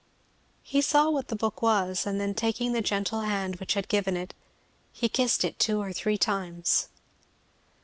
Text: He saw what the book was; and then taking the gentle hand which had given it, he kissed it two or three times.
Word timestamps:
He 0.63 0.81
saw 0.81 1.11
what 1.11 1.27
the 1.27 1.35
book 1.35 1.61
was; 1.61 2.07
and 2.07 2.19
then 2.19 2.33
taking 2.33 2.71
the 2.73 2.81
gentle 2.81 3.21
hand 3.21 3.57
which 3.57 3.75
had 3.75 3.87
given 3.87 4.17
it, 4.17 4.33
he 4.91 5.07
kissed 5.07 5.43
it 5.43 5.59
two 5.59 5.79
or 5.79 5.93
three 5.93 6.17
times. 6.17 6.87